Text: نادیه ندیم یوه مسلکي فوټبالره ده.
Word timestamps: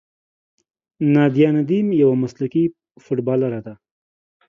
نادیه 1.13 1.49
ندیم 1.55 1.87
یوه 2.01 2.15
مسلکي 2.23 2.63
فوټبالره 3.03 3.59
ده. 3.65 3.73